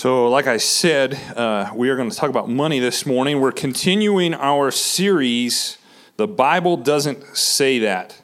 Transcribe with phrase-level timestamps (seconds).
[0.00, 3.38] So, like I said, uh, we are going to talk about money this morning.
[3.38, 5.76] We're continuing our series,
[6.16, 8.18] The Bible Doesn't Say That.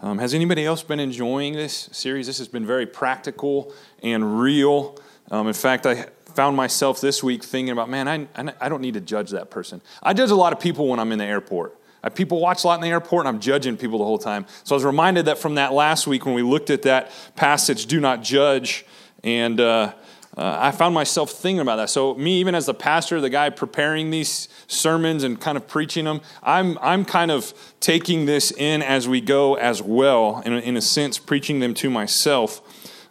[0.00, 2.28] Um, has anybody else been enjoying this series?
[2.28, 4.96] This has been very practical and real.
[5.32, 6.06] Um, in fact, I
[6.36, 9.82] found myself this week thinking about, man, I, I don't need to judge that person.
[10.00, 11.76] I judge a lot of people when I'm in the airport.
[12.00, 14.46] I, people watch a lot in the airport, and I'm judging people the whole time.
[14.62, 17.86] So I was reminded that from that last week when we looked at that passage,
[17.86, 18.86] do not judge.
[19.24, 19.94] And uh,
[20.38, 21.90] uh, I found myself thinking about that.
[21.90, 26.04] So, me, even as the pastor, the guy preparing these sermons and kind of preaching
[26.04, 30.76] them, I'm, I'm kind of taking this in as we go as well, in in
[30.76, 32.62] a sense, preaching them to myself.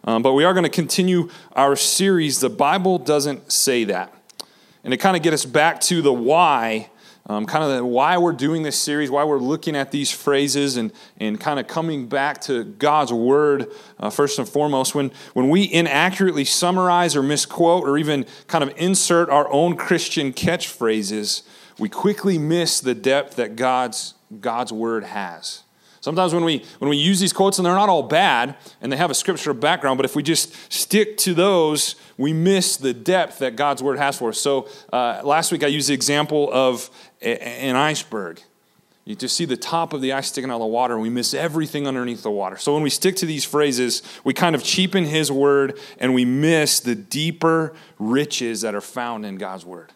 [0.04, 2.40] Um, but we are going to continue our series.
[2.40, 4.14] The Bible doesn't say that.
[4.82, 6.88] And to kind of get us back to the why
[7.28, 10.92] um, kind of why we're doing this series, why we're looking at these phrases and,
[11.18, 14.94] and kind of coming back to God's word uh, first and foremost.
[14.94, 20.32] When, when we inaccurately summarize or misquote or even kind of insert our own Christian
[20.32, 21.42] catchphrases,
[21.78, 25.64] we quickly miss the depth that God's, God's word has.
[26.00, 28.96] Sometimes when we when we use these quotes and they're not all bad and they
[28.96, 33.38] have a scriptural background, but if we just stick to those, we miss the depth
[33.38, 34.38] that God's word has for us.
[34.38, 36.90] So uh, last week I used the example of
[37.22, 38.42] a, an iceberg.
[39.04, 41.08] You just see the top of the ice sticking out of the water, and we
[41.08, 42.58] miss everything underneath the water.
[42.58, 46.26] So when we stick to these phrases, we kind of cheapen His word and we
[46.26, 49.92] miss the deeper riches that are found in God's word.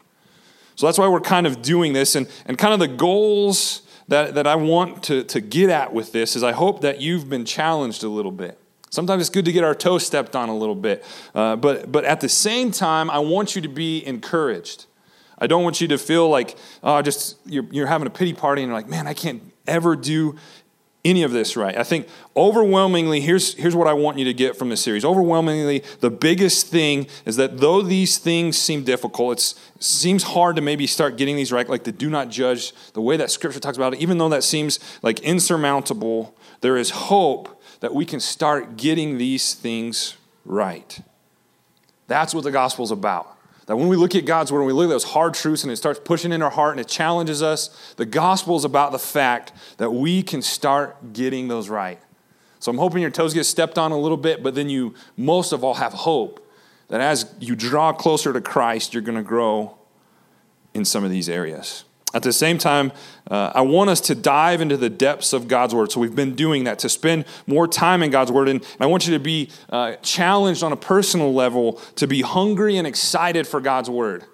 [0.76, 4.34] So that's why we're kind of doing this, and, and kind of the goals that,
[4.34, 7.44] that I want to, to get at with this is I hope that you've been
[7.44, 8.58] challenged a little bit.
[8.92, 11.02] Sometimes it's good to get our toes stepped on a little bit.
[11.34, 14.84] Uh, but, but at the same time, I want you to be encouraged.
[15.38, 18.62] I don't want you to feel like, oh, just you're, you're having a pity party
[18.62, 20.36] and you're like, man, I can't ever do
[21.06, 21.74] any of this right.
[21.74, 25.06] I think overwhelmingly, here's, here's what I want you to get from this series.
[25.06, 30.62] Overwhelmingly, the biggest thing is that though these things seem difficult, it seems hard to
[30.62, 33.78] maybe start getting these right, like the do not judge, the way that scripture talks
[33.78, 38.76] about it, even though that seems like insurmountable, there is hope that we can start
[38.76, 41.00] getting these things right.
[42.06, 43.36] That's what the gospel is about.
[43.66, 45.72] That when we look at God's word and we look at those hard truths and
[45.72, 49.00] it starts pushing in our heart and it challenges us, the gospel is about the
[49.00, 51.98] fact that we can start getting those right.
[52.60, 55.52] So I'm hoping your toes get stepped on a little bit, but then you most
[55.52, 56.48] of all have hope
[56.86, 59.76] that as you draw closer to Christ, you're going to grow
[60.72, 61.82] in some of these areas.
[62.14, 62.92] At the same time,
[63.30, 65.90] uh, I want us to dive into the depths of God's Word.
[65.90, 68.48] So we've been doing that to spend more time in God's Word.
[68.48, 72.76] And I want you to be uh, challenged on a personal level to be hungry
[72.76, 74.24] and excited for God's Word.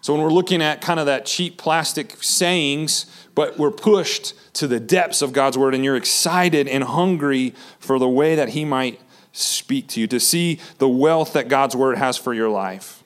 [0.00, 4.66] So when we're looking at kind of that cheap plastic sayings, but we're pushed to
[4.66, 8.64] the depths of God's Word, and you're excited and hungry for the way that He
[8.64, 9.00] might
[9.32, 13.03] speak to you, to see the wealth that God's Word has for your life.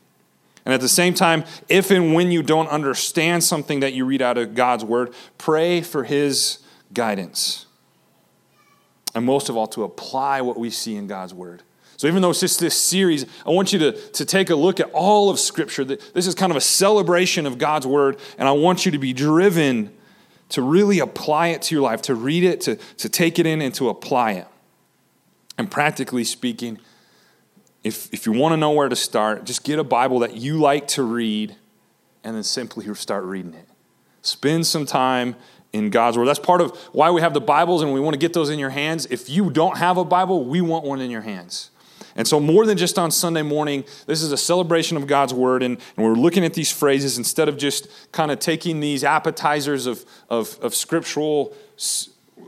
[0.68, 4.20] And at the same time, if and when you don't understand something that you read
[4.20, 6.58] out of God's word, pray for his
[6.92, 7.64] guidance.
[9.14, 11.62] And most of all, to apply what we see in God's word.
[11.96, 14.78] So, even though it's just this series, I want you to, to take a look
[14.78, 15.86] at all of Scripture.
[15.86, 19.14] This is kind of a celebration of God's Word, and I want you to be
[19.14, 19.90] driven
[20.50, 23.62] to really apply it to your life, to read it, to, to take it in,
[23.62, 24.46] and to apply it.
[25.56, 26.78] And practically speaking,
[27.84, 30.58] if, if you want to know where to start, just get a Bible that you
[30.58, 31.56] like to read
[32.24, 33.68] and then simply start reading it.
[34.22, 35.36] Spend some time
[35.72, 36.26] in God's Word.
[36.26, 38.58] That's part of why we have the Bibles and we want to get those in
[38.58, 39.06] your hands.
[39.06, 41.70] If you don't have a Bible, we want one in your hands.
[42.16, 45.62] And so, more than just on Sunday morning, this is a celebration of God's Word,
[45.62, 49.86] and, and we're looking at these phrases instead of just kind of taking these appetizers
[49.86, 51.54] of, of, of scriptural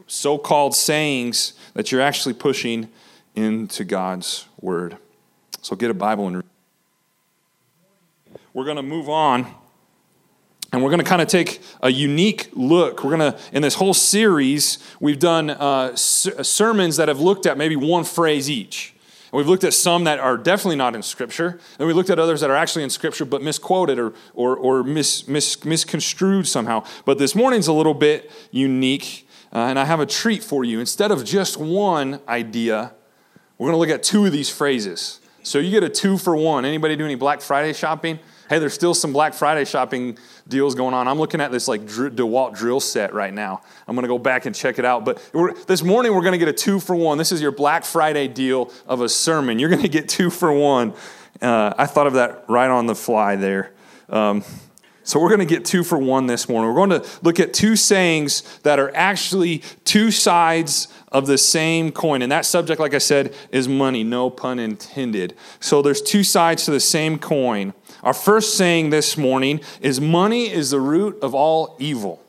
[0.08, 2.88] so called sayings that you're actually pushing
[3.36, 4.98] into God's Word.
[5.62, 6.42] So get a Bible and
[8.52, 9.46] we're going to move on
[10.72, 13.02] and we're going to kind of take a unique look.
[13.02, 17.58] We're going to, in this whole series, we've done uh, sermons that have looked at
[17.58, 18.94] maybe one phrase each.
[19.32, 22.18] And we've looked at some that are definitely not in Scripture, and we looked at
[22.18, 26.84] others that are actually in Scripture but misquoted or, or, or mis, mis, misconstrued somehow.
[27.04, 30.80] But this morning's a little bit unique, uh, and I have a treat for you.
[30.80, 32.92] Instead of just one idea,
[33.56, 35.20] we're going to look at two of these phrases.
[35.42, 36.64] So you get a two for one.
[36.64, 38.18] Anybody do any Black Friday shopping?
[38.48, 41.08] Hey, there's still some Black Friday shopping deals going on.
[41.08, 43.62] I'm looking at this like DeWalt drill set right now.
[43.86, 45.04] I'm going to go back and check it out.
[45.04, 45.22] But
[45.66, 47.16] this morning we're going to get a two for one.
[47.16, 49.58] This is your Black Friday deal of a sermon.
[49.58, 50.94] You're going to get two for one.
[51.40, 53.72] Uh, I thought of that right on the fly there.
[54.08, 54.44] Um,
[55.02, 56.72] So we're going to get two for one this morning.
[56.72, 61.90] We're going to look at two sayings that are actually two sides of the same
[61.90, 62.22] coin.
[62.22, 65.34] And that subject, like I said, is money, no pun intended.
[65.58, 67.72] So there's two sides to the same coin.
[68.02, 72.22] Our first saying this morning is money is the root of all evil.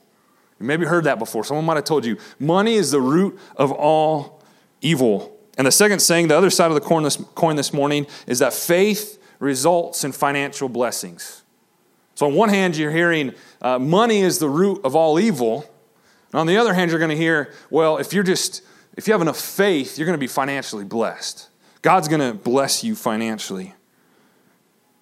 [0.60, 1.44] You maybe heard that before.
[1.44, 4.42] Someone might have told you money is the root of all
[4.82, 5.38] evil.
[5.58, 8.40] And the second saying, the other side of the coin this, coin this morning, is
[8.40, 11.41] that faith results in financial blessings.
[12.22, 13.34] So, on one hand, you're hearing
[13.64, 15.68] uh, money is the root of all evil.
[16.32, 18.62] And on the other hand, you're going to hear, well, if you're just,
[18.96, 21.50] if you have enough faith, you're going to be financially blessed.
[21.82, 23.74] God's going to bless you financially.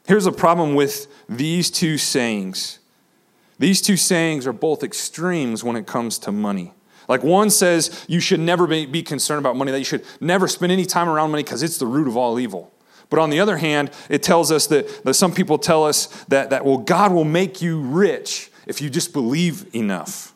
[0.07, 2.79] Here's a problem with these two sayings.
[3.57, 6.73] These two sayings are both extremes when it comes to money.
[7.09, 10.47] Like one says you should never be, be concerned about money, that you should never
[10.47, 12.71] spend any time around money because it's the root of all evil.
[13.09, 16.51] But on the other hand, it tells us that, that some people tell us that,
[16.51, 20.33] that, well, God will make you rich if you just believe enough.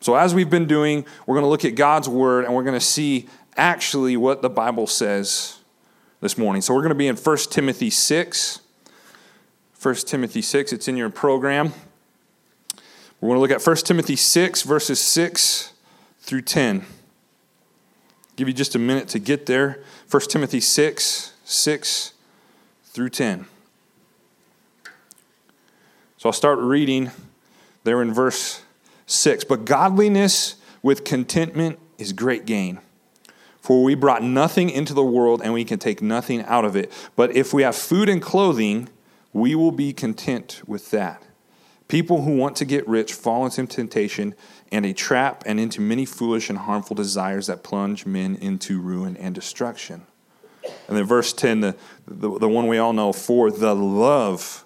[0.00, 2.78] So, as we've been doing, we're going to look at God's word and we're going
[2.78, 5.58] to see actually what the Bible says
[6.20, 6.60] this morning.
[6.60, 8.60] So, we're going to be in 1 Timothy 6.
[9.80, 11.72] 1 Timothy 6, it's in your program.
[13.20, 15.72] We're going to look at 1 Timothy 6, verses 6
[16.20, 16.84] through 10.
[18.36, 19.82] Give you just a minute to get there.
[20.12, 22.12] 1 Timothy 6, 6
[22.84, 23.46] through 10.
[26.18, 27.10] So I'll start reading
[27.84, 28.60] there in verse
[29.06, 29.44] 6.
[29.44, 32.80] But godliness with contentment is great gain.
[33.62, 36.92] For we brought nothing into the world, and we can take nothing out of it.
[37.16, 38.90] But if we have food and clothing,
[39.32, 41.22] we will be content with that.
[41.88, 44.34] People who want to get rich fall into temptation
[44.72, 49.16] and a trap and into many foolish and harmful desires that plunge men into ruin
[49.16, 50.06] and destruction.
[50.88, 51.76] And then verse 10, the,
[52.06, 54.64] the, the one we all know, for the love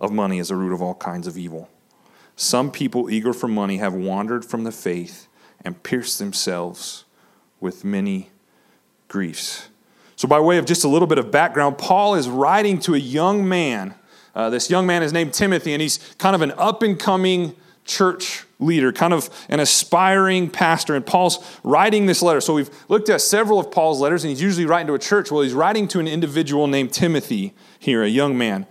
[0.00, 1.68] of money is the root of all kinds of evil.
[2.36, 5.28] Some people eager for money have wandered from the faith
[5.64, 7.04] and pierced themselves
[7.60, 8.30] with many
[9.08, 9.68] griefs.
[10.16, 12.98] So, by way of just a little bit of background, Paul is writing to a
[12.98, 13.94] young man
[14.34, 17.54] uh, this young man is named Timothy, and he's kind of an up and coming
[17.84, 20.94] church leader, kind of an aspiring pastor.
[20.94, 22.40] And Paul's writing this letter.
[22.40, 25.30] So we've looked at several of Paul's letters, and he's usually writing to a church.
[25.30, 28.66] Well, he's writing to an individual named Timothy here, a young man.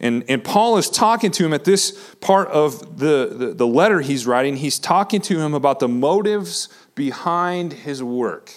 [0.00, 4.00] And, and Paul is talking to him at this part of the, the, the letter
[4.00, 4.56] he's writing.
[4.56, 8.52] He's talking to him about the motives behind his work.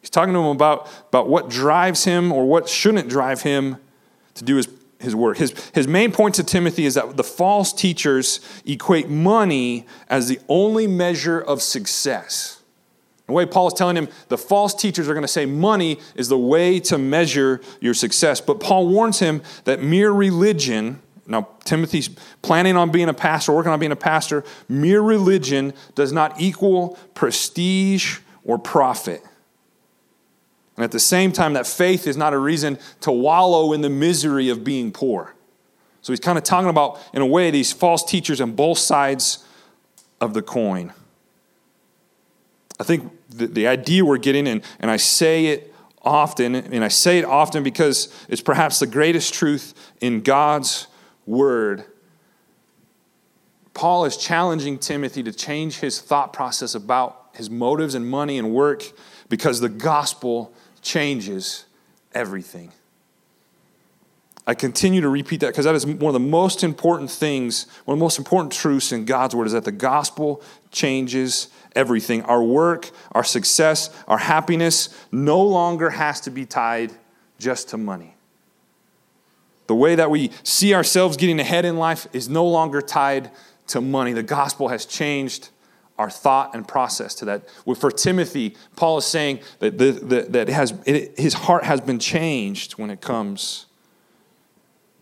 [0.00, 3.78] He's talking to him about, about what drives him or what shouldn't drive him
[4.34, 4.68] to do his
[4.98, 5.36] his work.
[5.36, 10.40] His, his main point to Timothy is that the false teachers equate money as the
[10.48, 12.62] only measure of success.
[13.26, 16.28] The way Paul is telling him, the false teachers are going to say money is
[16.28, 18.40] the way to measure your success.
[18.40, 22.08] But Paul warns him that mere religion, now Timothy's
[22.40, 26.98] planning on being a pastor, working on being a pastor, mere religion does not equal
[27.12, 29.22] prestige or profit.
[30.78, 33.90] And at the same time, that faith is not a reason to wallow in the
[33.90, 35.34] misery of being poor.
[36.02, 39.44] So he's kind of talking about, in a way, these false teachers on both sides
[40.20, 40.92] of the coin.
[42.78, 46.88] I think the, the idea we're getting, and, and I say it often, and I
[46.88, 50.86] say it often because it's perhaps the greatest truth in God's
[51.26, 51.86] word.
[53.74, 58.52] Paul is challenging Timothy to change his thought process about his motives and money and
[58.52, 58.84] work
[59.28, 61.64] because the gospel changes
[62.14, 62.72] everything.
[64.46, 67.94] I continue to repeat that because that is one of the most important things, one
[67.94, 72.22] of the most important truths in God's word is that the gospel changes everything.
[72.22, 76.92] Our work, our success, our happiness no longer has to be tied
[77.38, 78.16] just to money.
[79.66, 83.30] The way that we see ourselves getting ahead in life is no longer tied
[83.66, 84.14] to money.
[84.14, 85.50] The gospel has changed
[85.98, 87.48] our thought and process to that.
[87.78, 91.98] For Timothy, Paul is saying that, the, the, that has, it, his heart has been
[91.98, 93.66] changed when it comes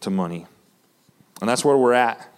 [0.01, 0.47] to money.
[1.41, 2.33] And that's where we're at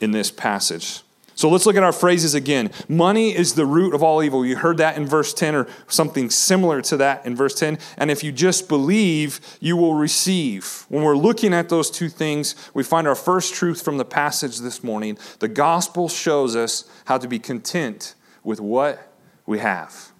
[0.00, 1.02] in this passage.
[1.36, 2.70] So let's look at our phrases again.
[2.88, 4.44] Money is the root of all evil.
[4.44, 7.78] You heard that in verse 10 or something similar to that in verse 10.
[7.98, 10.86] And if you just believe, you will receive.
[10.88, 14.60] When we're looking at those two things, we find our first truth from the passage
[14.60, 15.18] this morning.
[15.40, 19.12] The gospel shows us how to be content with what
[19.44, 20.12] we have.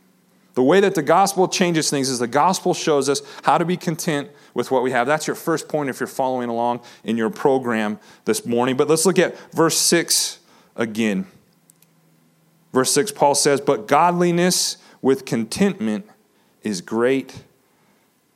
[0.52, 3.78] The way that the gospel changes things is the gospel shows us how to be
[3.78, 5.06] content with what we have.
[5.06, 8.76] That's your first point if you're following along in your program this morning.
[8.76, 10.40] But let's look at verse 6
[10.76, 11.26] again.
[12.72, 16.06] Verse 6, Paul says, But godliness with contentment
[16.62, 17.42] is great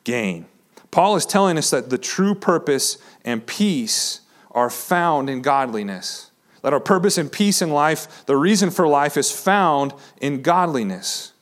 [0.05, 0.47] gain.
[0.91, 4.21] Paul is telling us that the true purpose and peace
[4.51, 6.31] are found in godliness.
[6.63, 11.33] That our purpose and peace in life, the reason for life, is found in godliness.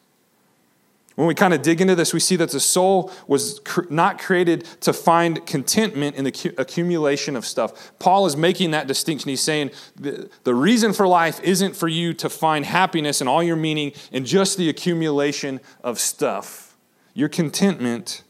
[1.18, 4.20] When we kind of dig into this, we see that the soul was cr- not
[4.20, 7.90] created to find contentment in the cu- accumulation of stuff.
[7.98, 9.28] Paul is making that distinction.
[9.28, 13.42] He's saying the, the reason for life isn't for you to find happiness and all
[13.42, 16.76] your meaning in just the accumulation of stuff.
[17.14, 18.22] Your contentment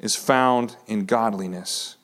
[0.00, 1.94] is found in godliness.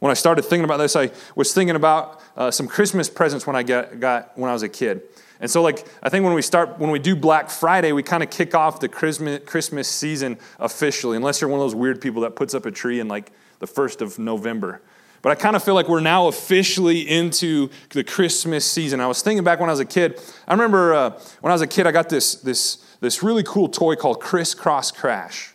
[0.00, 3.54] When I started thinking about this, I was thinking about uh, some Christmas presents when
[3.54, 5.02] I got, got when I was a kid.
[5.40, 8.22] And so, like, I think when we start, when we do Black Friday, we kind
[8.22, 12.36] of kick off the Christmas, season officially, unless you're one of those weird people that
[12.36, 14.80] puts up a tree in like the first of November.
[15.22, 19.00] But I kind of feel like we're now officially into the Christmas season.
[19.00, 20.20] I was thinking back when I was a kid.
[20.46, 21.10] I remember uh,
[21.40, 24.90] when I was a kid, I got this, this, this really cool toy called Crisscross
[24.90, 25.54] Crash.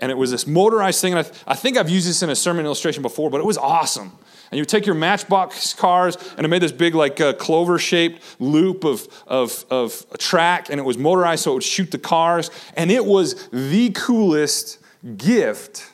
[0.00, 1.12] And it was this motorized thing.
[1.12, 3.58] And I, I think I've used this in a sermon illustration before, but it was
[3.58, 4.12] awesome
[4.52, 8.22] and you take your matchbox cars and it made this big like uh, clover shaped
[8.38, 11.98] loop of, of, of a track and it was motorized so it would shoot the
[11.98, 12.50] cars.
[12.76, 14.78] And it was the coolest
[15.16, 15.90] gift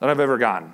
[0.00, 0.72] that i've ever gotten.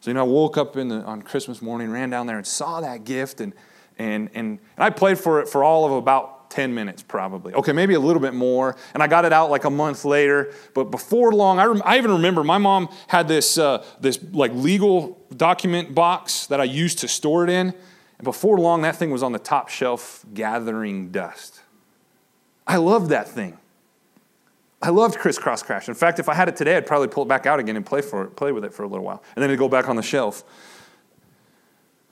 [0.00, 2.46] So you know i woke up in the, on christmas morning ran down there and
[2.46, 3.52] saw that gift and,
[3.98, 7.54] and, and, and i played for it for all of about 10 minutes probably.
[7.54, 8.76] Okay, maybe a little bit more.
[8.92, 10.52] And I got it out like a month later.
[10.74, 14.52] But before long, I, rem- I even remember my mom had this, uh, this like
[14.52, 17.68] legal document box that I used to store it in.
[18.18, 21.62] And before long, that thing was on the top shelf gathering dust.
[22.66, 23.56] I loved that thing.
[24.82, 25.88] I loved Crisscross Crash.
[25.88, 27.86] In fact, if I had it today, I'd probably pull it back out again and
[27.86, 29.22] play, for it, play with it for a little while.
[29.34, 30.44] And then it'd go back on the shelf.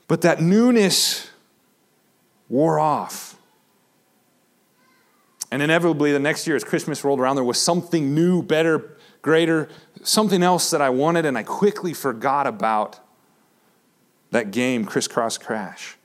[0.07, 1.29] But that newness
[2.49, 3.30] wore off.
[5.51, 9.67] And inevitably, the next year, as Christmas rolled around, there was something new, better, greater,
[10.01, 12.99] something else that I wanted, and I quickly forgot about
[14.31, 15.97] that game, Crisscross Crash.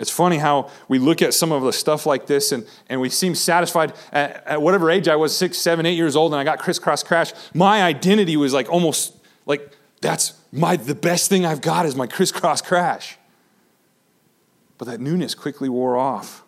[0.00, 3.08] It's funny how we look at some of the stuff like this and, and we
[3.08, 6.44] seem satisfied at, at whatever age I was six, seven, eight years old, and I
[6.44, 7.32] got crisscross crash.
[7.54, 9.14] My identity was like almost
[9.46, 13.18] like that's my the best thing I've got is my crisscross crash.
[14.76, 16.43] But that newness quickly wore off.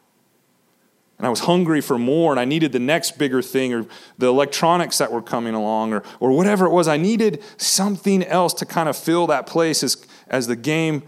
[1.19, 3.87] And I was hungry for more, and I needed the next bigger thing, or
[4.19, 6.89] the electronics that were coming along, or, or whatever it was.
[6.89, 11.03] I needed something else to kind of fill that place as, as the game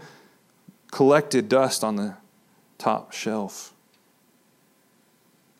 [0.91, 2.15] collected dust on the
[2.79, 3.73] top shelf.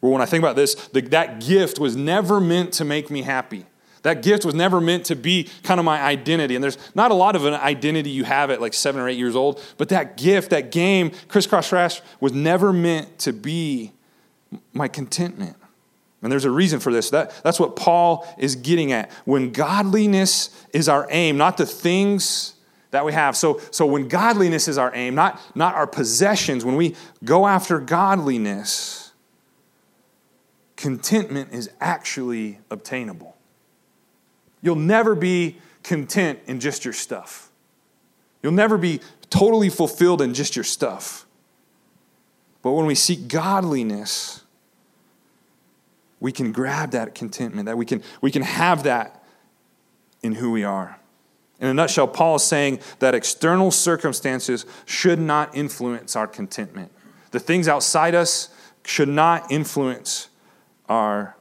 [0.02, 3.22] Well, when I think about this, the, that gift was never meant to make me
[3.22, 3.66] happy.
[4.02, 6.56] That gift was never meant to be kind of my identity.
[6.56, 9.18] And there's not a lot of an identity you have at like seven or eight
[9.18, 13.92] years old, but that gift, that game, Crisscross Crash, was never meant to be
[14.74, 15.56] my contentment.
[16.22, 17.10] And there's a reason for this.
[17.12, 19.10] That, that's what Paul is getting at.
[19.26, 22.56] When godliness is our aim, not the things
[22.92, 23.38] that we have.
[23.38, 27.80] So, so when godliness is our aim, not, not our possessions, when we go after
[27.80, 29.14] godliness,
[30.76, 33.38] contentment is actually obtainable.
[34.62, 37.50] You'll never be content in just your stuff.
[38.42, 41.26] You'll never be totally fulfilled in just your stuff.
[42.70, 44.44] But when we seek godliness,
[46.20, 49.24] we can grab that contentment, that we can, we can have that
[50.22, 51.00] in who we are.
[51.60, 56.92] In a nutshell, Paul is saying that external circumstances should not influence our contentment.
[57.32, 58.50] The things outside us
[58.86, 60.30] should not influence
[60.88, 61.36] our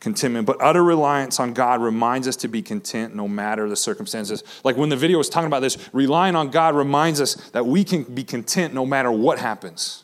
[0.00, 4.42] contentment, but utter reliance on God reminds us to be content no matter the circumstances.
[4.64, 7.84] Like when the video was talking about this, relying on God reminds us that we
[7.84, 10.03] can be content no matter what happens,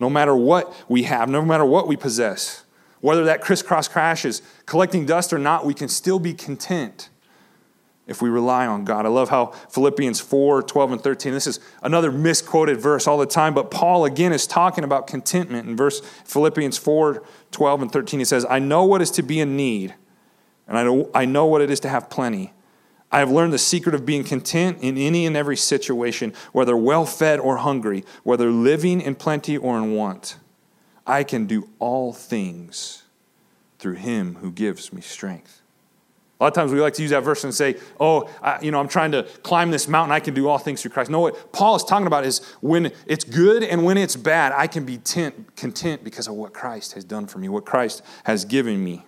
[0.00, 2.64] no matter what we have, no matter what we possess.
[3.00, 7.10] Whether that crisscross crashes, collecting dust or not, we can still be content
[8.06, 9.06] if we rely on God.
[9.06, 13.26] I love how Philippians 4 12 and 13, this is another misquoted verse all the
[13.26, 15.68] time, but Paul again is talking about contentment.
[15.68, 19.40] In verse Philippians 4 12 and 13, he says, I know what is to be
[19.40, 19.94] in need,
[20.66, 22.52] and I know, I know what it is to have plenty.
[23.14, 27.06] I have learned the secret of being content in any and every situation, whether well
[27.06, 30.36] fed or hungry, whether living in plenty or in want.
[31.06, 33.04] I can do all things
[33.78, 35.62] through him who gives me strength.
[36.40, 38.72] A lot of times we like to use that verse and say, oh, I, you
[38.72, 40.10] know, I'm trying to climb this mountain.
[40.10, 41.08] I can do all things through Christ.
[41.08, 44.66] No, what Paul is talking about is when it's good and when it's bad, I
[44.66, 48.44] can be tent, content because of what Christ has done for me, what Christ has
[48.44, 49.04] given me.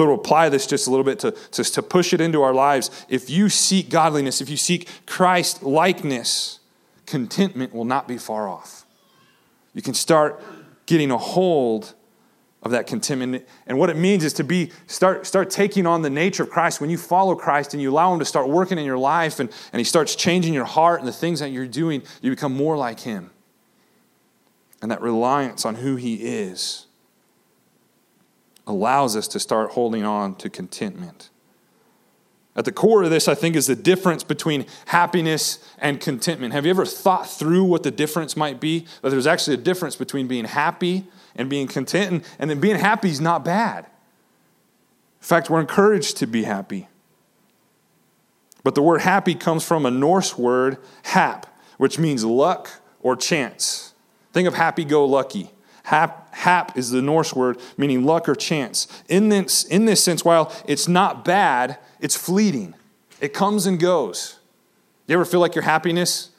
[0.00, 2.54] So to apply this just a little bit, to, to, to push it into our
[2.54, 6.60] lives, if you seek godliness, if you seek Christ likeness,
[7.04, 8.86] contentment will not be far off.
[9.74, 10.42] You can start
[10.86, 11.92] getting a hold
[12.62, 13.46] of that contentment.
[13.66, 16.80] And what it means is to be start start taking on the nature of Christ.
[16.80, 19.50] When you follow Christ and you allow him to start working in your life and,
[19.70, 22.78] and he starts changing your heart and the things that you're doing, you become more
[22.78, 23.32] like him.
[24.80, 26.86] And that reliance on who he is
[28.70, 31.30] allows us to start holding on to contentment.
[32.56, 36.52] At the core of this, I think, is the difference between happiness and contentment.
[36.52, 38.86] Have you ever thought through what the difference might be?
[39.02, 42.12] That there's actually a difference between being happy and being content.
[42.12, 43.84] And, and then being happy is not bad.
[43.84, 46.88] In fact, we're encouraged to be happy.
[48.64, 51.46] But the word happy comes from a Norse word, hap,
[51.78, 53.94] which means luck or chance.
[54.32, 55.50] Think of happy go lucky.
[55.90, 58.86] Hap, hap is the Norse word meaning luck or chance.
[59.08, 62.74] In this, in this sense, while it's not bad, it's fleeting.
[63.20, 64.38] It comes and goes.
[65.08, 66.30] You ever feel like your happiness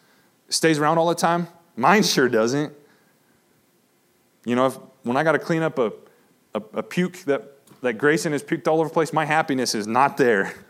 [0.47, 1.49] stays around all the time?
[1.75, 2.71] Mine sure doesn't.
[4.45, 5.91] You know, if, when I got to clean up a,
[6.55, 9.85] a, a puke that, that Grayson has puked all over the place, my happiness is
[9.85, 10.53] not there.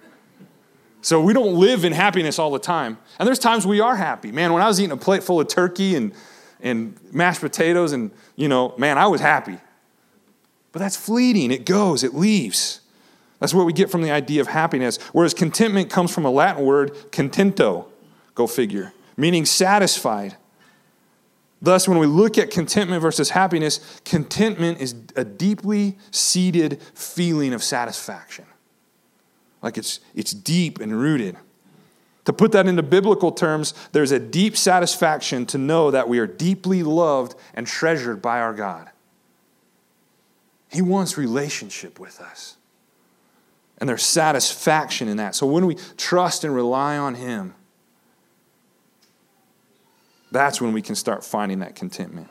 [1.04, 3.00] So we don't live in happiness all the time.
[3.18, 4.32] And there's times we are happy.
[4.32, 6.14] Man, when I was eating a plate full of turkey and,
[6.62, 9.58] and mashed potatoes, and, you know, man, I was happy.
[10.72, 11.51] But that's fleeting.
[11.51, 12.82] It goes, it leaves.
[13.39, 14.98] That's what we get from the idea of happiness.
[15.13, 17.86] Whereas contentment comes from a Latin word, contento,
[18.36, 20.38] go figure, meaning satisfied.
[21.62, 27.63] Thus, when we look at contentment versus happiness, contentment is a deeply seated feeling of
[27.63, 28.46] satisfaction.
[29.62, 31.38] Like it's, it's deep and rooted.
[32.25, 36.28] To put that into biblical terms, there's a deep satisfaction to know that we are
[36.28, 38.90] deeply loved and treasured by our God.
[40.72, 42.58] He wants relationship with us.
[43.80, 45.34] And there's satisfaction in that.
[45.34, 47.56] So when we trust and rely on Him,
[50.32, 52.30] that's when we can start finding that contentment.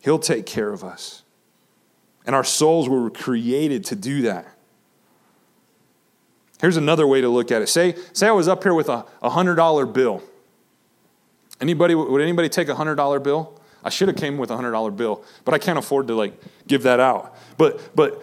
[0.00, 1.22] He'll take care of us.
[2.26, 4.46] And our souls were created to do that.
[6.62, 7.68] Here's another way to look at it.
[7.68, 10.22] Say, say I was up here with a $100 bill.
[11.60, 13.60] Anybody, would anybody take a $100 bill?
[13.82, 16.84] I should have came with a $100 bill, but I can't afford to like give
[16.84, 17.36] that out.
[17.58, 18.22] But, but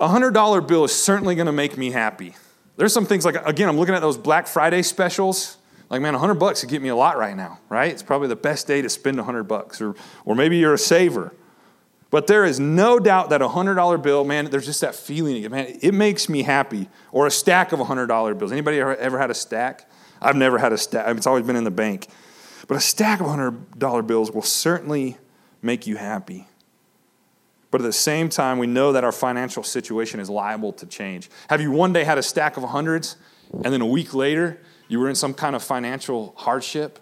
[0.00, 2.34] a $100 bill is certainly going to make me happy.
[2.76, 5.56] There's some things like, again, I'm looking at those Black Friday specials.
[5.88, 7.92] Like, man, 100 bucks would get me a lot right now, right?
[7.92, 9.80] It's probably the best day to spend 100 bucks.
[9.80, 9.94] Or,
[10.24, 11.32] or maybe you're a saver.
[12.10, 15.78] But there is no doubt that a $100 bill, man, there's just that feeling, man,
[15.82, 16.88] it makes me happy.
[17.10, 18.52] Or a stack of $100 bills.
[18.52, 19.90] Anybody ever, ever had a stack?
[20.22, 21.14] I've never had a stack.
[21.16, 22.06] It's always been in the bank.
[22.68, 25.18] But a stack of $100 bills will certainly
[25.62, 26.46] make you happy.
[27.70, 31.28] But at the same time, we know that our financial situation is liable to change.
[31.48, 33.16] Have you one day had a stack of hundreds,
[33.52, 37.00] and then a week later, you were in some kind of financial hardship,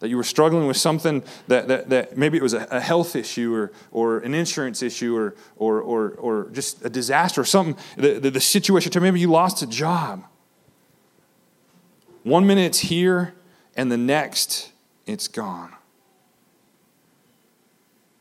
[0.00, 3.16] that you were struggling with something that, that, that maybe it was a, a, health
[3.16, 7.76] issue or, or an insurance issue or, or, or, or just a disaster or something,
[7.96, 10.24] the, the, the situation, maybe you lost a job.
[12.24, 13.34] One minute it's here,
[13.76, 14.72] and the next
[15.06, 15.72] it's gone.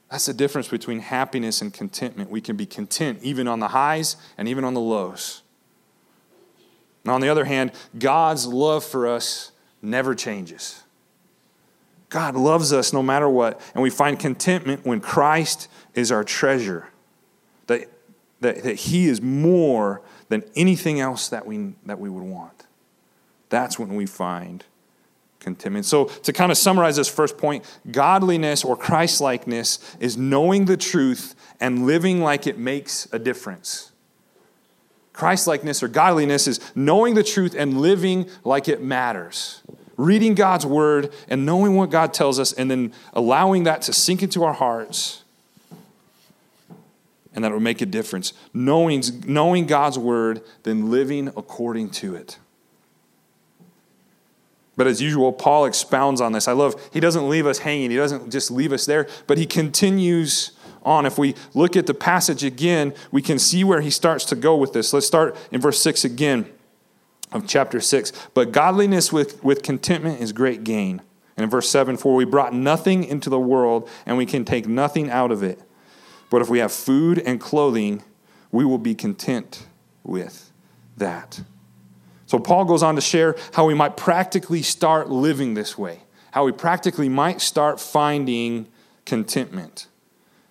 [0.09, 2.29] That's the difference between happiness and contentment.
[2.29, 5.41] We can be content even on the highs and even on the lows.
[7.05, 10.84] On the other hand, God's love for us never changes.
[12.09, 16.89] God loves us no matter what, and we find contentment when Christ is our treasure.
[17.67, 17.89] That,
[18.41, 22.65] that, that He is more than anything else that we, that we would want.
[23.49, 24.63] That's when we find
[25.39, 25.85] contentment.
[25.85, 31.35] So, to kind of summarize this first point, godliness or Christlikeness is knowing the truth
[31.59, 33.91] and living like it makes a difference.
[35.13, 39.61] Christlikeness or godliness is knowing the truth and living like it matters.
[39.97, 44.23] Reading God's word and knowing what God tells us, and then allowing that to sink
[44.23, 45.23] into our hearts,
[47.33, 48.33] and that will make a difference.
[48.53, 52.37] Knowing, knowing God's word, then living according to it.
[54.77, 56.47] But as usual, Paul expounds on this.
[56.47, 59.45] I love, he doesn't leave us hanging, he doesn't just leave us there, but he
[59.45, 60.51] continues
[60.83, 61.05] on.
[61.05, 64.55] If we look at the passage again, we can see where he starts to go
[64.55, 64.93] with this.
[64.93, 66.49] Let's start in verse 6 again
[67.31, 68.11] of chapter 6.
[68.33, 71.01] But godliness with, with contentment is great gain.
[71.37, 74.67] And in verse 7, for we brought nothing into the world, and we can take
[74.67, 75.61] nothing out of it.
[76.29, 78.03] But if we have food and clothing,
[78.51, 79.67] we will be content
[80.03, 80.51] with
[80.97, 81.41] that.
[82.25, 86.45] So Paul goes on to share how we might practically start living this way, how
[86.45, 88.67] we practically might start finding
[89.05, 89.87] contentment.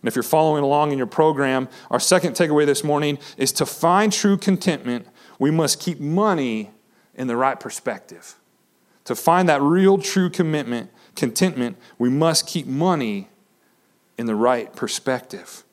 [0.00, 3.66] And if you're following along in your program, our second takeaway this morning is to
[3.66, 6.70] find true contentment, we must keep money
[7.14, 8.36] in the right perspective.
[9.04, 13.28] To find that real true commitment, contentment, we must keep money
[14.16, 15.64] in the right perspective.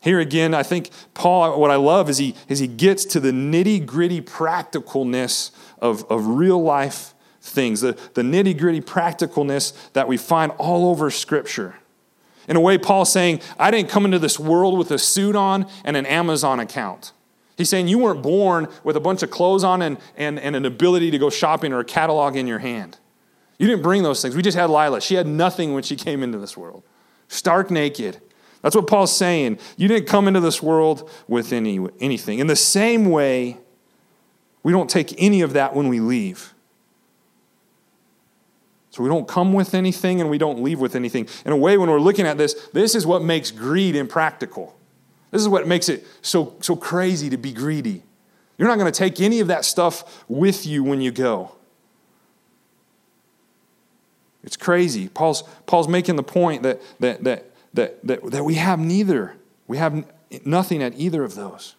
[0.00, 3.30] Here again, I think Paul, what I love is he, is he gets to the
[3.30, 10.16] nitty gritty practicalness of, of real life things, the, the nitty gritty practicalness that we
[10.16, 11.76] find all over Scripture.
[12.48, 15.68] In a way, Paul's saying, I didn't come into this world with a suit on
[15.84, 17.12] and an Amazon account.
[17.56, 20.64] He's saying you weren't born with a bunch of clothes on and, and, and an
[20.64, 22.98] ability to go shopping or a catalog in your hand.
[23.58, 24.34] You didn't bring those things.
[24.34, 25.00] We just had Lila.
[25.00, 26.82] She had nothing when she came into this world,
[27.28, 28.20] stark naked.
[28.62, 29.58] That's what Paul's saying.
[29.76, 32.38] You didn't come into this world with any, anything.
[32.38, 33.58] In the same way,
[34.62, 36.54] we don't take any of that when we leave.
[38.90, 41.26] So we don't come with anything and we don't leave with anything.
[41.44, 44.76] In a way, when we're looking at this, this is what makes greed impractical.
[45.32, 48.04] This is what makes it so, so crazy to be greedy.
[48.58, 51.56] You're not going to take any of that stuff with you when you go.
[54.44, 55.08] It's crazy.
[55.08, 59.36] Paul's, Paul's making the point that, that, that that, that, that we have neither.
[59.66, 60.04] We have
[60.44, 61.74] nothing at either of those.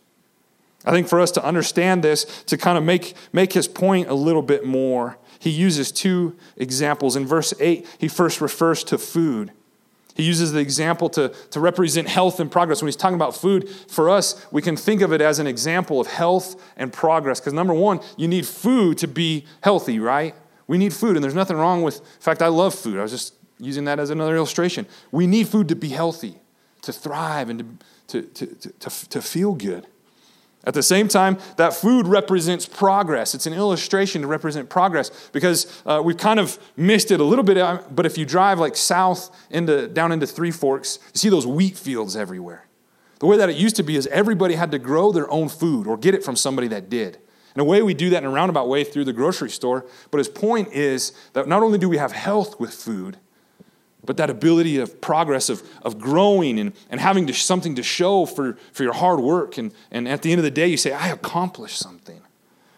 [0.86, 4.14] I think for us to understand this, to kind of make, make his point a
[4.14, 7.16] little bit more, he uses two examples.
[7.16, 9.52] In verse 8, he first refers to food.
[10.16, 12.82] He uses the example to, to represent health and progress.
[12.82, 16.00] When he's talking about food, for us, we can think of it as an example
[16.00, 17.40] of health and progress.
[17.40, 20.36] Because number one, you need food to be healthy, right?
[20.68, 22.98] We need food, and there's nothing wrong with, in fact, I love food.
[22.98, 24.86] I was just using that as another illustration.
[25.12, 26.40] We need food to be healthy,
[26.84, 29.88] to thrive, and to, to, to, to, to feel good.
[30.66, 33.36] At the same time, that food represents progress.
[33.36, 37.44] It's an illustration to represent progress because uh, we've kind of missed it a little
[37.44, 37.58] bit.
[37.58, 41.46] Uh, but if you drive like south into, down into Three Forks, you see those
[41.46, 42.66] wheat fields everywhere.
[43.20, 45.86] The way that it used to be is everybody had to grow their own food
[45.86, 47.18] or get it from somebody that did.
[47.56, 49.86] In a way, we do that in a roundabout way through the grocery store.
[50.12, 53.18] But his point is that not only do we have health with food,
[54.06, 58.26] but that ability of progress, of, of growing and, and having to, something to show
[58.26, 59.58] for, for your hard work.
[59.58, 62.22] And, and at the end of the day, you say, I accomplished something.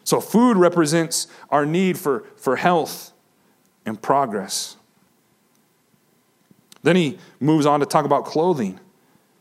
[0.04, 3.12] So, food represents our need for, for health
[3.86, 4.78] and progress.
[6.84, 8.80] Then he moves on to talk about clothing.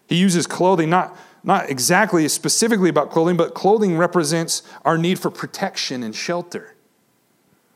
[0.08, 5.30] He uses clothing, not, not exactly specifically about clothing, but clothing represents our need for
[5.30, 6.73] protection and shelter.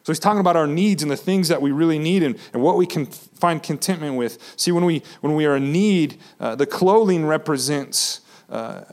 [0.09, 2.63] So he's talking about our needs and the things that we really need and, and
[2.63, 4.55] what we can find contentment with.
[4.57, 8.85] See, when we, when we are in need, uh, the clothing represents uh,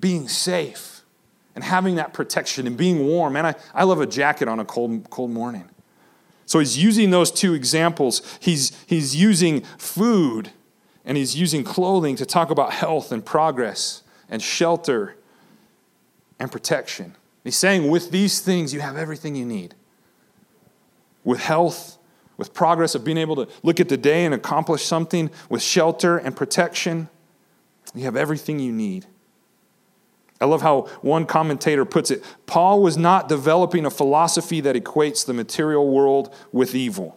[0.00, 1.02] being safe
[1.54, 3.36] and having that protection and being warm.
[3.36, 5.68] And I, I love a jacket on a cold, cold morning.
[6.46, 8.22] So he's using those two examples.
[8.40, 10.52] He's, he's using food
[11.04, 15.16] and he's using clothing to talk about health and progress and shelter
[16.38, 17.14] and protection.
[17.44, 19.74] He's saying, with these things, you have everything you need
[21.24, 21.98] with health,
[22.36, 26.18] with progress of being able to look at the day and accomplish something, with shelter
[26.18, 27.08] and protection.
[27.94, 29.06] You have everything you need.
[30.40, 35.24] I love how one commentator puts it Paul was not developing a philosophy that equates
[35.24, 37.16] the material world with evil.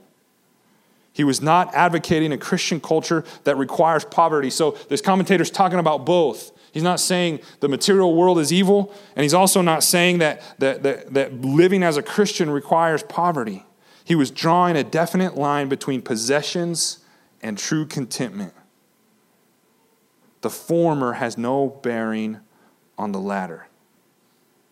[1.11, 4.49] He was not advocating a Christian culture that requires poverty.
[4.49, 6.51] So this commentator's talking about both.
[6.73, 10.83] He's not saying the material world is evil, and he's also not saying that, that,
[10.83, 13.64] that, that living as a Christian requires poverty.
[14.05, 16.99] He was drawing a definite line between possessions
[17.41, 18.53] and true contentment.
[20.41, 22.39] The former has no bearing
[22.99, 23.67] on the latter.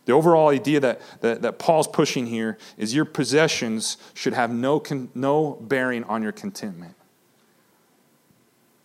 [0.06, 4.80] The overall idea that, that, that, Paul's pushing here is your possessions should have no,
[4.80, 6.96] con, no bearing on your contentment.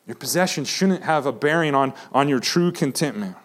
[0.07, 3.37] Your possessions shouldn't have a bearing on, on your true contentment.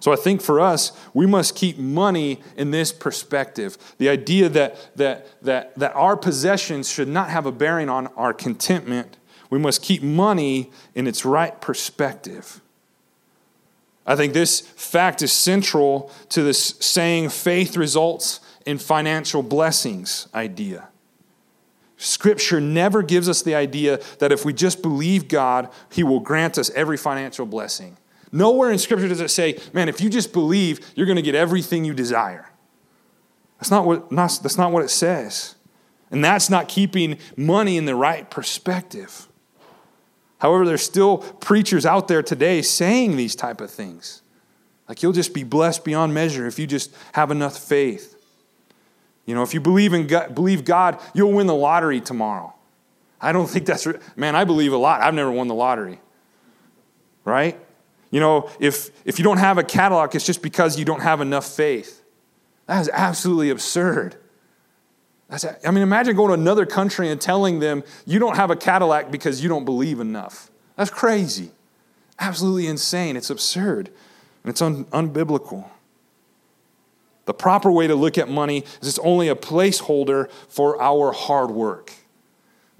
[0.00, 3.76] So I think for us, we must keep money in this perspective.
[3.98, 8.32] The idea that, that, that, that our possessions should not have a bearing on our
[8.32, 9.18] contentment.
[9.50, 12.62] We must keep money in its right perspective.
[14.06, 20.88] I think this fact is central to this saying faith results in financial blessings idea.
[21.98, 26.56] Scripture never gives us the idea that if we just believe God, He will grant
[26.56, 27.98] us every financial blessing.
[28.32, 31.34] Nowhere in Scripture does it say, man, if you just believe, you're going to get
[31.34, 32.50] everything you desire.
[33.58, 35.56] That's not, what, not, that's not what it says.
[36.10, 39.28] And that's not keeping money in the right perspective.
[40.38, 44.22] However, there's still preachers out there today saying these type of things.
[44.88, 48.16] Like you'll just be blessed beyond measure if you just have enough faith.
[49.26, 52.54] You know, if you believe in God, believe God, you'll win the lottery tomorrow.
[53.20, 55.02] I don't think that's man, I believe a lot.
[55.02, 56.00] I've never won the lottery.
[57.24, 57.60] Right?
[58.10, 61.20] You know, if, if you don't have a Cadillac, it's just because you don't have
[61.20, 62.02] enough faith.
[62.66, 64.16] That is absolutely absurd.
[65.28, 68.56] That's, I mean, imagine going to another country and telling them you don't have a
[68.56, 70.50] Cadillac because you don't believe enough.
[70.76, 71.50] That's crazy.
[72.18, 73.16] absolutely insane.
[73.16, 73.90] It's absurd.
[74.42, 75.68] And it's un- unbiblical.
[77.26, 81.50] The proper way to look at money is it's only a placeholder for our hard
[81.50, 81.92] work.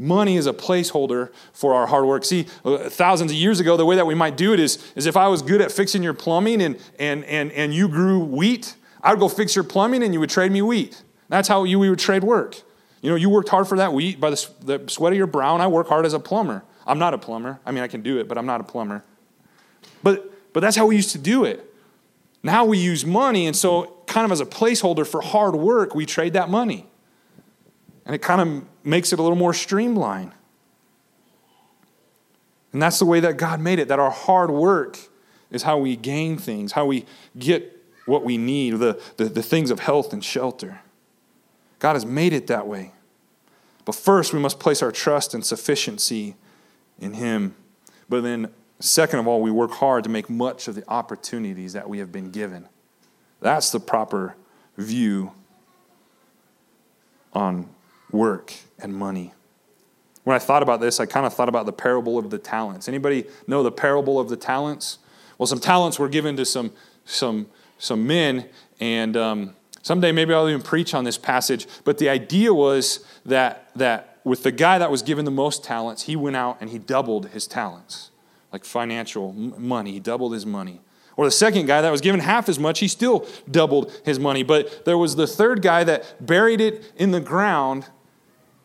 [0.00, 2.24] Money is a placeholder for our hard work.
[2.24, 5.04] See, uh, thousands of years ago, the way that we might do it is, is
[5.04, 8.76] if I was good at fixing your plumbing and, and, and, and you grew wheat,
[9.02, 11.02] I would go fix your plumbing and you would trade me wheat.
[11.28, 12.62] That's how you, we would trade work.
[13.02, 15.52] You know, you worked hard for that wheat by the, the sweat of your brow,
[15.52, 16.64] and I work hard as a plumber.
[16.86, 17.60] I'm not a plumber.
[17.66, 19.04] I mean, I can do it, but I'm not a plumber.
[20.02, 21.74] But, but that's how we used to do it.
[22.42, 26.06] Now we use money, and so kind of as a placeholder for hard work, we
[26.06, 26.86] trade that money.
[28.10, 30.32] And it kind of makes it a little more streamlined.
[32.72, 34.98] And that's the way that God made it, that our hard work
[35.52, 37.06] is how we gain things, how we
[37.38, 37.72] get
[38.06, 40.80] what we need, the, the, the things of health and shelter.
[41.78, 42.90] God has made it that way.
[43.84, 46.34] But first, we must place our trust and sufficiency
[46.98, 47.54] in Him.
[48.08, 51.88] But then, second of all, we work hard to make much of the opportunities that
[51.88, 52.68] we have been given.
[53.40, 54.34] That's the proper
[54.76, 55.30] view
[57.32, 57.68] on
[58.12, 59.32] work and money.
[60.24, 62.88] When I thought about this, I kind of thought about the parable of the talents.
[62.88, 64.98] Anybody know the parable of the talents?
[65.38, 66.72] Well, some talents were given to some
[67.04, 67.46] some
[67.78, 68.46] some men,
[68.78, 71.66] and um, someday maybe I'll even preach on this passage.
[71.84, 76.02] But the idea was that that with the guy that was given the most talents,
[76.02, 78.10] he went out and he doubled his talents,
[78.52, 79.92] like financial money.
[79.92, 80.80] He doubled his money.
[81.16, 84.42] Or the second guy that was given half as much, he still doubled his money.
[84.42, 87.86] But there was the third guy that buried it in the ground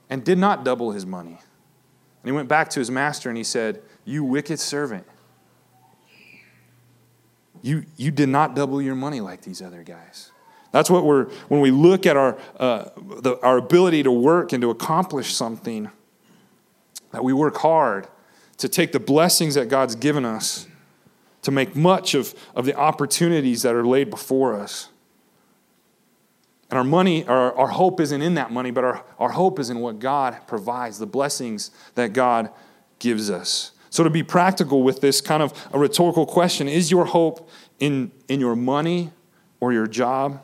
[0.10, 1.32] and did not double his money.
[1.32, 5.06] And he went back to his master and he said, You wicked servant,
[7.62, 10.32] you, you did not double your money like these other guys.
[10.72, 12.89] That's what we're, when we look at our, uh,
[13.22, 15.89] the, our ability to work and to accomplish something,
[17.12, 18.08] that we work hard
[18.58, 20.68] to take the blessings that God's given us
[21.44, 24.89] to make much of, of the opportunities that are laid before us.
[26.69, 29.69] And our money, our, our hope isn't in that money, but our, our hope is
[29.69, 32.49] in what God provides, the blessings that God
[32.99, 33.71] gives us.
[33.89, 37.49] So, to be practical with this kind of a rhetorical question is your hope
[37.80, 39.12] in, in your money
[39.60, 40.41] or your job?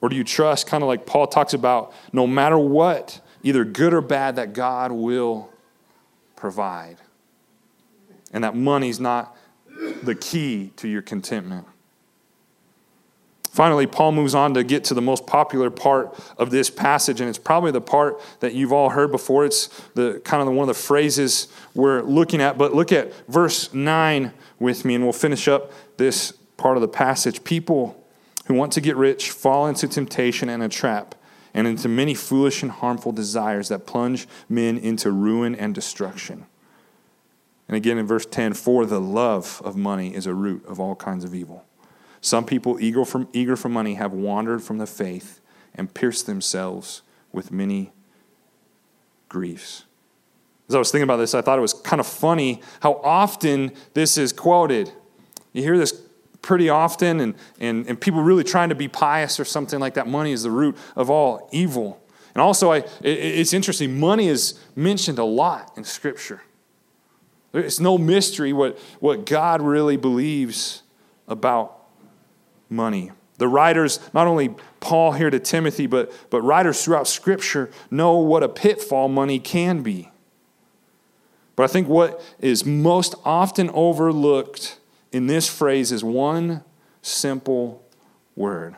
[0.00, 3.92] Or do you trust, kind of like Paul talks about, no matter what, either good
[3.92, 5.52] or bad, that God will
[6.36, 6.96] provide?
[8.32, 9.36] And that money's not
[10.02, 11.66] the key to your contentment.
[13.50, 17.28] Finally, Paul moves on to get to the most popular part of this passage, and
[17.28, 19.44] it's probably the part that you've all heard before.
[19.44, 22.56] It's the kind of the, one of the phrases we're looking at.
[22.56, 26.88] But look at verse 9 with me, and we'll finish up this part of the
[26.88, 27.42] passage.
[27.42, 28.00] People
[28.46, 31.16] who want to get rich fall into temptation and a trap,
[31.52, 36.46] and into many foolish and harmful desires that plunge men into ruin and destruction.
[37.66, 40.94] And again in verse 10 for the love of money is a root of all
[40.94, 41.64] kinds of evil.
[42.20, 45.40] Some people eager for, eager for money have wandered from the faith
[45.74, 47.02] and pierced themselves
[47.32, 47.92] with many
[49.28, 49.84] griefs.
[50.68, 53.72] As I was thinking about this, I thought it was kind of funny how often
[53.94, 54.92] this is quoted.
[55.52, 56.00] You hear this
[56.42, 60.06] pretty often, and, and, and people really trying to be pious or something like that.
[60.06, 62.00] Money is the root of all evil.
[62.34, 66.42] And also, I, it, it's interesting, money is mentioned a lot in Scripture.
[67.52, 70.82] It's no mystery what, what God really believes
[71.26, 71.79] about
[72.70, 73.10] money.
[73.38, 78.42] The writers, not only Paul here to Timothy, but, but writers throughout Scripture know what
[78.42, 80.10] a pitfall money can be.
[81.56, 84.78] But I think what is most often overlooked
[85.12, 86.64] in this phrase is one
[87.02, 87.84] simple
[88.36, 88.76] word.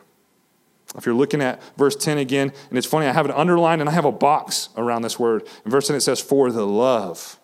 [0.97, 3.89] If you're looking at verse 10 again, and it's funny, I have it underlined and
[3.89, 5.47] I have a box around this word.
[5.65, 7.39] In verse 10, it says, For the love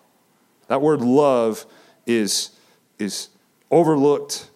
[0.68, 1.66] that word love
[2.06, 2.50] is,
[2.98, 3.28] is
[3.70, 4.50] overlooked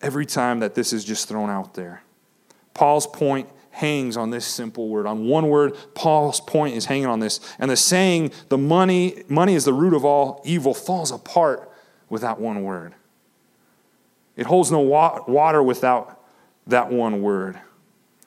[0.00, 2.02] every time that this is just thrown out there.
[2.74, 5.06] Paul's point hangs on this simple word.
[5.06, 7.40] On one word, Paul's point is hanging on this.
[7.58, 11.70] And the saying, the money, money is the root of all evil, falls apart
[12.08, 12.94] without one word.
[14.34, 16.22] It holds no water without
[16.66, 17.58] that one word.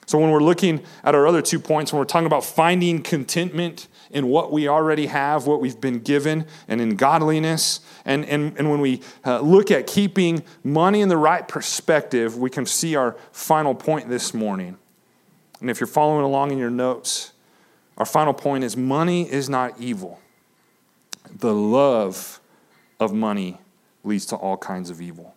[0.10, 3.88] So, when we're looking at our other two points, when we're talking about finding contentment
[4.10, 8.72] in what we already have, what we've been given, and in godliness, and, and, and
[8.72, 13.18] when we uh, look at keeping money in the right perspective, we can see our
[13.32, 14.80] final point this morning.
[15.62, 17.34] And if you're following along in your notes,
[18.00, 20.20] our final point is money is not evil.
[21.38, 22.42] The love
[23.00, 23.60] of money
[24.04, 25.36] leads to all kinds of evil.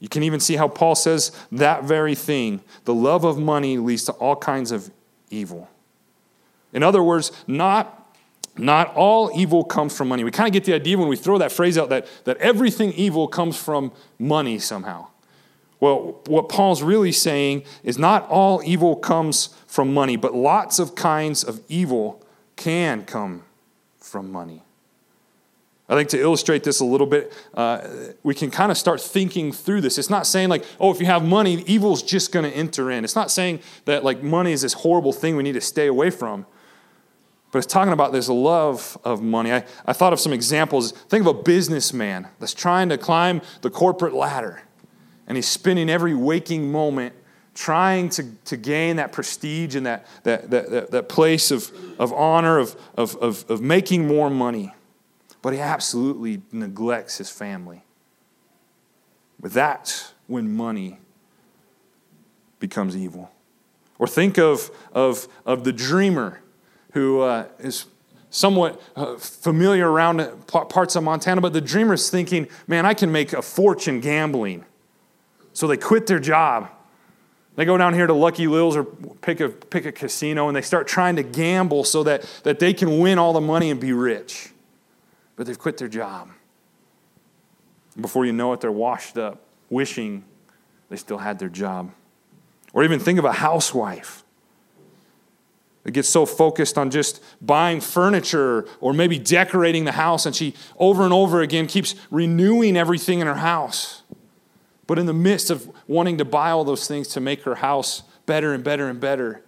[0.00, 2.62] You can even see how Paul says that very thing.
[2.84, 4.90] The love of money leads to all kinds of
[5.30, 5.68] evil.
[6.72, 7.96] In other words, not
[8.56, 10.24] not all evil comes from money.
[10.24, 12.92] We kind of get the idea when we throw that phrase out that, that everything
[12.92, 15.06] evil comes from money somehow.
[15.78, 20.94] Well, what Paul's really saying is not all evil comes from money, but lots of
[20.94, 22.22] kinds of evil
[22.56, 23.44] can come
[23.98, 24.62] from money.
[25.90, 27.80] I think to illustrate this a little bit, uh,
[28.22, 29.98] we can kind of start thinking through this.
[29.98, 33.02] It's not saying like, oh, if you have money, evil's just going to enter in.
[33.02, 36.10] It's not saying that like money is this horrible thing we need to stay away
[36.10, 36.46] from.
[37.50, 39.52] But it's talking about this love of money.
[39.52, 40.92] I, I thought of some examples.
[40.92, 44.62] Think of a businessman that's trying to climb the corporate ladder,
[45.26, 47.14] and he's spending every waking moment
[47.52, 52.58] trying to, to gain that prestige and that, that, that, that, place of, of honor,
[52.58, 54.72] of, of, of, of making more money.
[55.42, 57.82] But he absolutely neglects his family.
[59.38, 60.98] But that's when money
[62.58, 63.30] becomes evil.
[63.98, 66.40] Or think of, of, of the dreamer
[66.92, 67.86] who uh, is
[68.28, 73.32] somewhat uh, familiar around parts of Montana, but the dreamer's thinking, man, I can make
[73.32, 74.64] a fortune gambling.
[75.52, 76.70] So they quit their job
[77.56, 80.62] they go down here to Lucky Lil's or pick a, pick a casino and they
[80.62, 83.92] start trying to gamble so that, that they can win all the money and be
[83.92, 84.50] rich.
[85.40, 86.28] But they've quit their job.
[87.98, 90.22] Before you know it, they're washed up, wishing
[90.90, 91.92] they still had their job.
[92.74, 94.22] Or even think of a housewife
[95.84, 100.52] that gets so focused on just buying furniture or maybe decorating the house, and she
[100.78, 104.02] over and over again keeps renewing everything in her house.
[104.86, 108.02] But in the midst of wanting to buy all those things to make her house
[108.26, 109.42] better and better and better,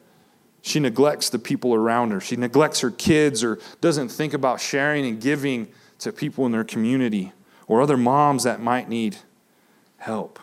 [0.62, 2.20] she neglects the people around her.
[2.22, 5.68] She neglects her kids or doesn't think about sharing and giving
[6.02, 7.32] to people in their community
[7.66, 9.16] or other moms that might need
[9.98, 10.38] help.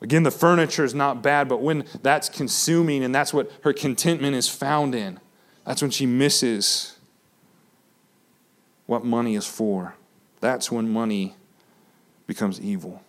[0.00, 4.36] Again, the furniture is not bad, but when that's consuming and that's what her contentment
[4.36, 5.18] is found in,
[5.64, 6.96] that's when she misses
[8.86, 9.94] what money is for.
[10.40, 11.34] That's when money
[12.26, 13.02] becomes evil.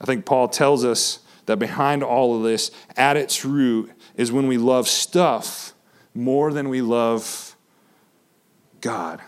[0.00, 4.46] I think Paul tells us that behind all of this, at its root, is when
[4.46, 5.74] we love stuff
[6.14, 7.55] more than we love
[8.86, 9.20] God.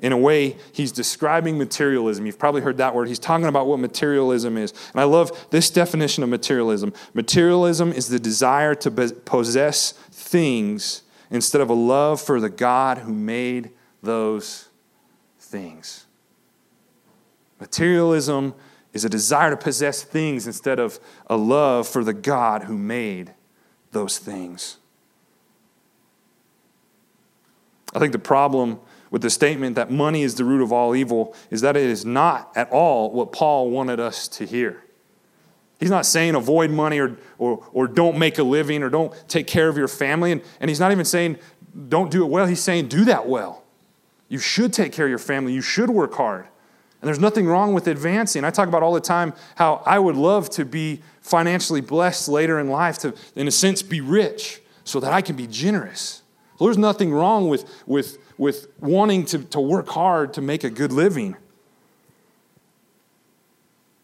[0.00, 2.24] In a way, he's describing materialism.
[2.24, 3.08] You've probably heard that word.
[3.08, 4.72] He's talking about what materialism is.
[4.92, 11.60] And I love this definition of materialism materialism is the desire to possess things instead
[11.60, 13.70] of a love for the God who made
[14.02, 14.68] those
[15.40, 16.06] things.
[17.60, 18.54] Materialism
[18.92, 23.34] is a desire to possess things instead of a love for the God who made
[23.90, 24.77] those things.
[27.98, 28.78] I think the problem
[29.10, 32.04] with the statement that money is the root of all evil is that it is
[32.04, 34.84] not at all what Paul wanted us to hear.
[35.80, 39.48] He's not saying avoid money or, or, or don't make a living or don't take
[39.48, 40.30] care of your family.
[40.30, 41.38] And, and he's not even saying
[41.88, 42.46] don't do it well.
[42.46, 43.64] He's saying do that well.
[44.28, 45.52] You should take care of your family.
[45.52, 46.46] You should work hard.
[47.02, 48.44] And there's nothing wrong with advancing.
[48.44, 52.60] I talk about all the time how I would love to be financially blessed later
[52.60, 56.22] in life, to, in a sense, be rich so that I can be generous.
[56.58, 60.92] There's nothing wrong with, with, with wanting to, to work hard to make a good
[60.92, 61.36] living.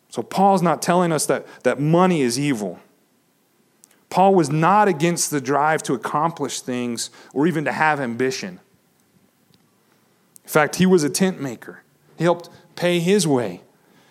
[0.08, 2.78] So Paul's not telling us that, that money is evil.
[4.10, 8.60] Paul was not against the drive to accomplish things or even to have ambition.
[10.44, 11.82] In fact, he was a tent maker.
[12.16, 13.62] He helped pay his way.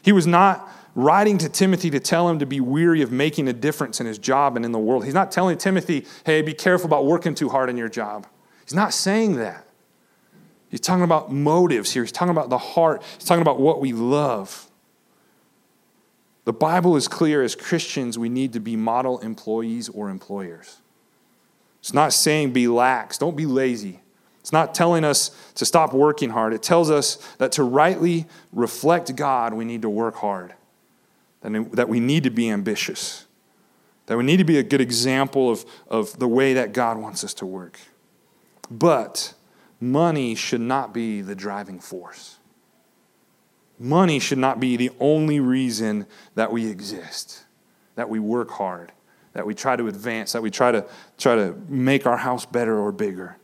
[0.02, 3.54] He was not writing to Timothy to tell him to be weary of making a
[3.54, 5.06] difference in his job and in the world.
[5.06, 8.28] He's not telling Timothy, hey, be careful about working too hard in your job.
[8.64, 9.66] He's not saying that.
[10.70, 12.04] He's talking about motives here.
[12.04, 13.04] He's talking about the heart.
[13.18, 14.70] He's talking about what we love.
[16.46, 20.78] The Bible is clear as Christians, we need to be model employees or employers.
[21.80, 24.02] It's not saying be lax, don't be lazy.
[24.40, 26.54] It's not telling us to stop working hard.
[26.54, 30.54] It tells us that to rightly reflect God, we need to work hard,
[31.42, 33.26] that we need to be ambitious,
[34.08, 37.24] that we need to be a good example of, of the way that God wants
[37.24, 37.80] us to work.
[38.70, 39.34] But
[39.80, 42.38] money should not be the driving force.
[43.80, 47.44] Money should not be the only reason that we exist,
[47.96, 48.92] that we work hard,
[49.34, 50.86] that we try to advance, that we try to,
[51.18, 53.38] try to make our house better or bigger.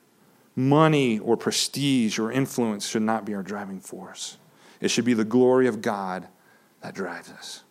[0.55, 4.37] Money or prestige or influence should not be our driving force.
[4.79, 6.27] It should be the glory of God
[6.81, 7.63] that drives us.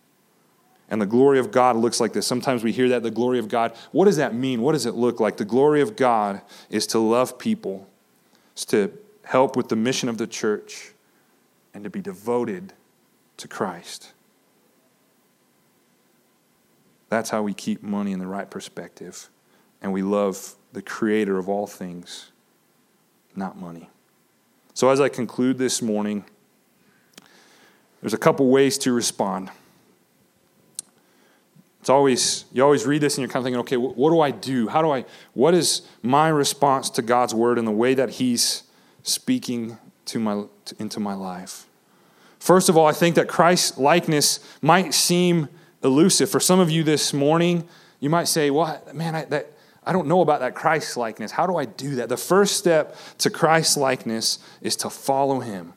[0.91, 2.27] And the glory of God looks like this.
[2.27, 3.75] Sometimes we hear that, the glory of God.
[3.93, 4.63] What does that mean?
[4.63, 5.37] What does it look like?
[5.37, 7.87] The glory of God is to love people,
[8.57, 8.93] is to
[9.25, 10.93] help with the mission of the church,
[11.75, 12.73] and to be devoted
[13.37, 14.13] to Christ.
[17.11, 19.29] That's how we keep money in the right perspective,
[19.81, 22.31] and we love the creator of all things,
[23.35, 23.89] not money.
[24.75, 26.25] So, as I conclude this morning,
[28.01, 29.51] there's a couple ways to respond.
[31.89, 34.31] It's always, you always read this and you're kind of thinking, okay, what do I
[34.31, 34.69] do?
[34.69, 38.65] How do I, what is my response to God's word and the way that He's
[39.05, 40.45] speaking to my,
[40.79, 41.65] into my life?
[42.39, 45.49] First of all, I think that Christ's likeness might seem
[45.83, 46.29] elusive.
[46.29, 47.67] For some of you this morning,
[48.01, 49.51] you might say, well, man, I, that,
[49.83, 51.31] I don't know about that Christ likeness.
[51.31, 52.11] How do I do that?
[52.11, 55.73] The first step to Christ likeness is to follow Him,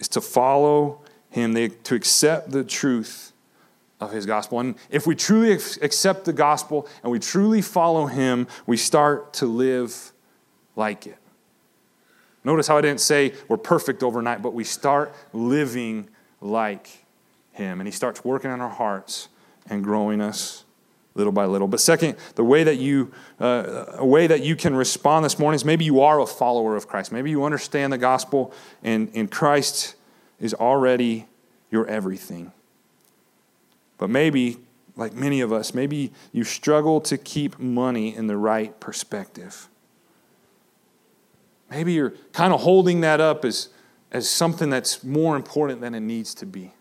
[0.00, 3.29] is to follow Him, they, to accept the truth
[4.00, 4.60] of His gospel.
[4.60, 9.46] And if we truly accept the gospel and we truly follow Him, we start to
[9.46, 10.12] live
[10.76, 11.18] like it.
[12.42, 16.08] Notice how I didn't say we're perfect overnight, but we start living
[16.40, 17.04] like
[17.52, 17.80] Him.
[17.80, 19.28] And He starts working on our hearts
[19.68, 20.64] and growing us
[21.14, 21.68] little by little.
[21.68, 25.56] But second, the way that you, uh, a way that you can respond this morning
[25.56, 27.12] is maybe you are a follower of Christ.
[27.12, 29.96] Maybe you understand the gospel and, and Christ
[30.40, 31.26] is already
[31.70, 32.52] your everything.
[34.00, 34.56] But maybe,
[34.96, 39.68] like many of us, maybe you struggle to keep money in the right perspective.
[41.68, 43.68] Maybe you're kind of holding that up as,
[44.10, 46.72] as something that's more important than it needs to be.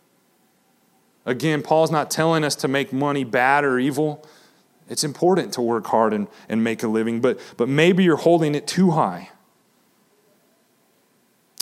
[1.26, 4.26] Again, Paul's not telling us to make money bad or evil.
[4.88, 8.56] It's important to work hard and, and make a living, but, but maybe you're holding
[8.56, 9.30] it too high.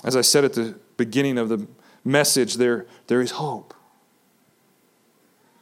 [0.04, 1.68] As I said at the beginning of the
[2.06, 3.74] message, there, there is hope.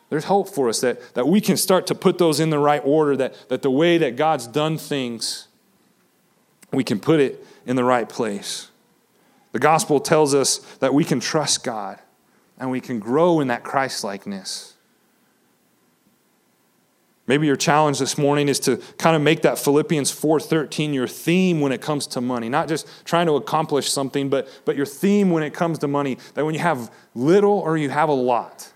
[0.10, 2.82] There's hope for us that, that we can start to put those in the right
[2.84, 5.47] order, that, that the way that God's done things,
[6.72, 8.70] we can put it in the right place.
[9.51, 11.99] The gospel tells us that we can trust God
[12.60, 14.76] and we can grow in that Christ likeness.
[17.28, 21.60] Maybe your challenge this morning is to kind of make that Philippians 4:13 your theme
[21.60, 22.49] when it comes to money.
[22.49, 26.20] Not just trying to accomplish something, but, but your theme when it comes to money.
[26.36, 28.72] That when you have little or you have a lot,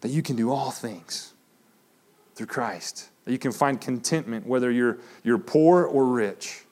[0.00, 1.34] that you can do all things
[2.34, 3.08] through Christ.
[3.24, 6.64] That you can find contentment whether you're, you're poor or rich.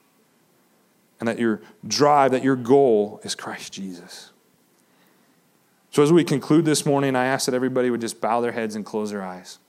[1.19, 4.31] And that your drive, that your goal is Christ Jesus.
[5.91, 8.75] So, as we conclude this morning, I ask that everybody would just bow their heads
[8.75, 9.59] and close their eyes.